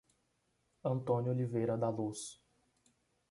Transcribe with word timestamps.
Antônio 0.83 1.31
Oliveira 1.31 1.77
da 1.77 1.87
Luz 1.87 2.39